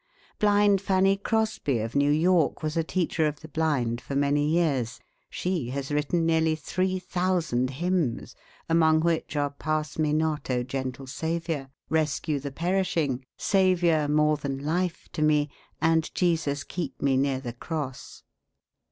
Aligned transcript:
Blind 0.39 0.81
Fanny 0.81 1.15
Crosby, 1.15 1.77
of 1.77 1.93
New 1.93 2.09
York, 2.09 2.63
was 2.63 2.75
a 2.75 2.83
teacher 2.83 3.27
of 3.27 3.41
the 3.41 3.47
blind 3.47 4.01
for 4.01 4.15
many 4.15 4.49
years. 4.49 4.99
She 5.29 5.69
has 5.69 5.91
written 5.91 6.25
nearly 6.25 6.55
three 6.55 6.97
thousand 6.97 7.69
hymns, 7.69 8.33
among 8.67 9.01
which 9.01 9.35
are: 9.35 9.51
"Pass 9.51 9.99
Me 9.99 10.11
not, 10.11 10.49
O 10.49 10.63
Gentle 10.63 11.05
Saviour," 11.05 11.69
"Rescue 11.87 12.39
the 12.39 12.49
Perishing," 12.49 13.23
"Saviour 13.37 14.07
More 14.07 14.37
than 14.37 14.65
Life 14.65 15.07
to 15.13 15.21
Me," 15.21 15.51
and 15.79 16.09
"Jesus 16.15 16.63
keep 16.63 16.99
Me 17.03 17.15
near 17.15 17.39
the 17.39 17.53
Cross." 17.53 18.23